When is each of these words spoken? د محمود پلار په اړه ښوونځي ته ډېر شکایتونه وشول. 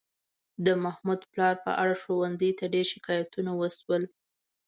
د 0.65 0.67
محمود 0.83 1.21
پلار 1.31 1.55
په 1.65 1.71
اړه 1.81 1.95
ښوونځي 2.01 2.51
ته 2.59 2.65
ډېر 2.73 2.85
شکایتونه 2.93 3.51
وشول. 3.55 4.03